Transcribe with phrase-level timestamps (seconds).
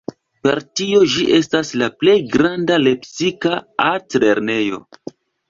[0.45, 3.53] Per tio ĝi estas la plej granda lepsika
[3.93, 4.83] altlernejo.